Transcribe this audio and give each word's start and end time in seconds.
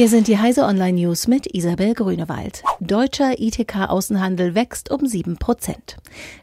Hier 0.00 0.08
sind 0.08 0.28
die 0.28 0.38
Heise 0.38 0.64
Online 0.64 0.98
News 0.98 1.28
mit 1.28 1.54
Isabel 1.54 1.92
Grünewald. 1.92 2.62
Deutscher 2.80 3.38
ITK-Außenhandel 3.38 4.54
wächst 4.54 4.90
um 4.90 5.04
7 5.04 5.36
Prozent. 5.36 5.98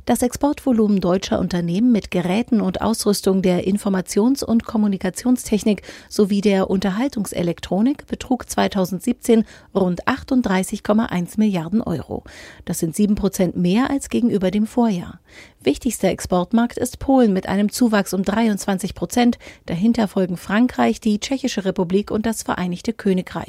Das 0.05 0.21
Exportvolumen 0.21 1.01
deutscher 1.01 1.39
Unternehmen 1.39 1.91
mit 1.91 2.11
Geräten 2.11 2.61
und 2.61 2.81
Ausrüstung 2.81 3.41
der 3.41 3.65
Informations- 3.65 4.43
und 4.43 4.65
Kommunikationstechnik 4.65 5.81
sowie 6.07 6.41
der 6.41 6.69
Unterhaltungselektronik 6.69 8.05
betrug 8.05 8.47
2017 8.47 9.43
rund 9.73 10.07
38,1 10.07 11.39
Milliarden 11.39 11.81
Euro. 11.81 12.25
Das 12.65 12.77
sind 12.77 12.95
7 12.95 13.15
Prozent 13.15 13.57
mehr 13.57 13.89
als 13.89 14.09
gegenüber 14.09 14.51
dem 14.51 14.67
Vorjahr. 14.67 15.19
Wichtigster 15.59 16.09
Exportmarkt 16.09 16.77
ist 16.77 16.99
Polen 16.99 17.33
mit 17.33 17.49
einem 17.49 17.71
Zuwachs 17.71 18.13
um 18.13 18.21
23 18.21 18.93
Prozent. 18.93 19.39
Dahinter 19.65 20.07
folgen 20.07 20.37
Frankreich, 20.37 21.01
die 21.01 21.19
Tschechische 21.19 21.65
Republik 21.65 22.11
und 22.11 22.27
das 22.27 22.43
Vereinigte 22.43 22.93
Königreich. 22.93 23.46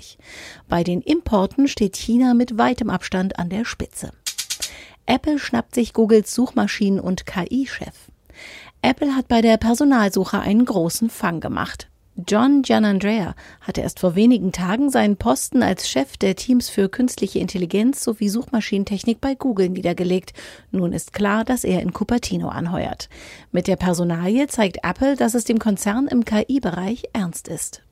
Bei 0.68 0.84
den 0.84 1.00
Importen 1.00 1.68
steht 1.68 1.96
China 1.96 2.34
mit 2.34 2.58
weitem 2.58 2.90
Abstand 2.90 3.38
an 3.38 3.48
der 3.48 3.64
Spitze. 3.64 4.12
Apple 5.06 5.38
schnappt 5.38 5.74
sich 5.74 5.92
Googles 5.92 6.34
Suchmaschinen- 6.34 7.00
und 7.00 7.24
KI-Chef. 7.24 7.94
Apple 8.82 9.16
hat 9.16 9.28
bei 9.28 9.40
der 9.40 9.56
Personalsuche 9.56 10.38
einen 10.38 10.64
großen 10.64 11.10
Fang 11.10 11.40
gemacht. 11.40 11.88
John 12.26 12.62
Gianandrea 12.62 13.36
hatte 13.60 13.80
erst 13.80 14.00
vor 14.00 14.16
wenigen 14.16 14.50
Tagen 14.50 14.90
seinen 14.90 15.16
Posten 15.16 15.62
als 15.62 15.88
Chef 15.88 16.16
der 16.16 16.34
Teams 16.34 16.68
für 16.68 16.88
künstliche 16.88 17.38
Intelligenz 17.38 18.02
sowie 18.02 18.28
Suchmaschinentechnik 18.28 19.20
bei 19.20 19.36
Google 19.36 19.68
niedergelegt. 19.68 20.32
Nun 20.72 20.92
ist 20.92 21.12
klar, 21.12 21.44
dass 21.44 21.62
er 21.62 21.80
in 21.80 21.92
Cupertino 21.92 22.48
anheuert. 22.48 23.08
Mit 23.52 23.68
der 23.68 23.76
Personalie 23.76 24.48
zeigt 24.48 24.78
Apple, 24.82 25.14
dass 25.14 25.34
es 25.34 25.44
dem 25.44 25.60
Konzern 25.60 26.08
im 26.08 26.24
KI-Bereich 26.24 27.04
ernst 27.12 27.46
ist. 27.46 27.82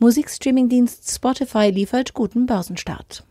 Musikstreamingdienst 0.00 1.10
Spotify 1.10 1.70
liefert 1.70 2.14
guten 2.14 2.46
Börsenstart. 2.46 3.24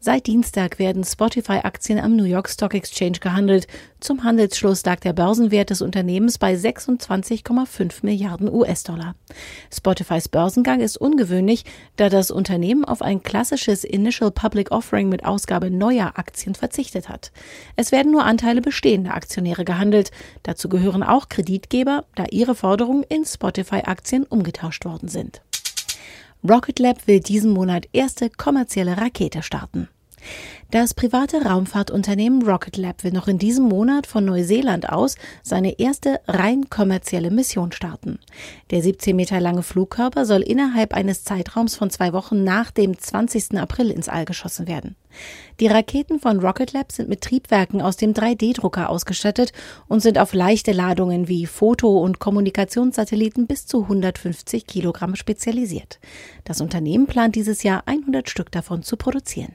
Seit 0.00 0.26
Dienstag 0.26 0.78
werden 0.78 1.02
Spotify-Aktien 1.02 1.98
am 1.98 2.14
New 2.14 2.24
York 2.24 2.50
Stock 2.50 2.74
Exchange 2.74 3.20
gehandelt. 3.20 3.66
Zum 4.00 4.22
Handelsschluss 4.22 4.84
lag 4.84 5.00
der 5.00 5.14
Börsenwert 5.14 5.70
des 5.70 5.80
Unternehmens 5.80 6.36
bei 6.36 6.52
26,5 6.52 8.00
Milliarden 8.02 8.52
US-Dollar. 8.52 9.14
Spotifys 9.72 10.28
Börsengang 10.28 10.80
ist 10.80 10.98
ungewöhnlich, 10.98 11.64
da 11.96 12.10
das 12.10 12.30
Unternehmen 12.30 12.84
auf 12.84 13.00
ein 13.00 13.22
klassisches 13.22 13.82
Initial 13.82 14.30
Public 14.30 14.72
Offering 14.72 15.08
mit 15.08 15.24
Ausgabe 15.24 15.70
neuer 15.70 16.12
Aktien 16.16 16.54
verzichtet 16.54 17.08
hat. 17.08 17.32
Es 17.76 17.92
werden 17.92 18.12
nur 18.12 18.26
Anteile 18.26 18.60
bestehender 18.60 19.14
Aktionäre 19.14 19.64
gehandelt. 19.64 20.10
Dazu 20.42 20.68
gehören 20.68 21.02
auch 21.02 21.30
Kreditgeber, 21.30 22.04
da 22.14 22.26
ihre 22.30 22.54
Forderungen 22.54 23.04
in 23.04 23.24
Spotify-Aktien 23.24 24.24
umgetauscht 24.24 24.84
worden 24.84 25.08
sind. 25.08 25.40
Rocket 26.46 26.78
Lab 26.78 27.06
will 27.06 27.20
diesen 27.20 27.52
Monat 27.52 27.86
erste 27.94 28.28
kommerzielle 28.28 28.98
Rakete 28.98 29.42
starten. 29.42 29.88
Das 30.74 30.92
private 30.92 31.44
Raumfahrtunternehmen 31.44 32.42
Rocket 32.42 32.76
Lab 32.76 33.04
will 33.04 33.12
noch 33.12 33.28
in 33.28 33.38
diesem 33.38 33.66
Monat 33.66 34.08
von 34.08 34.24
Neuseeland 34.24 34.88
aus 34.88 35.14
seine 35.44 35.78
erste 35.78 36.20
rein 36.26 36.68
kommerzielle 36.68 37.30
Mission 37.30 37.70
starten. 37.70 38.18
Der 38.72 38.82
17 38.82 39.14
Meter 39.14 39.38
lange 39.38 39.62
Flugkörper 39.62 40.26
soll 40.26 40.40
innerhalb 40.40 40.92
eines 40.92 41.22
Zeitraums 41.22 41.76
von 41.76 41.90
zwei 41.90 42.12
Wochen 42.12 42.42
nach 42.42 42.72
dem 42.72 42.98
20. 42.98 43.56
April 43.56 43.92
ins 43.92 44.08
All 44.08 44.24
geschossen 44.24 44.66
werden. 44.66 44.96
Die 45.60 45.68
Raketen 45.68 46.18
von 46.18 46.40
Rocket 46.40 46.72
Lab 46.72 46.90
sind 46.90 47.08
mit 47.08 47.20
Triebwerken 47.20 47.80
aus 47.80 47.96
dem 47.96 48.12
3D-Drucker 48.12 48.90
ausgestattet 48.90 49.52
und 49.86 50.00
sind 50.00 50.18
auf 50.18 50.34
leichte 50.34 50.72
Ladungen 50.72 51.28
wie 51.28 51.46
Foto- 51.46 52.00
und 52.00 52.18
Kommunikationssatelliten 52.18 53.46
bis 53.46 53.66
zu 53.66 53.82
150 53.82 54.66
Kilogramm 54.66 55.14
spezialisiert. 55.14 56.00
Das 56.42 56.60
Unternehmen 56.60 57.06
plant 57.06 57.36
dieses 57.36 57.62
Jahr 57.62 57.84
100 57.86 58.28
Stück 58.28 58.50
davon 58.50 58.82
zu 58.82 58.96
produzieren. 58.96 59.54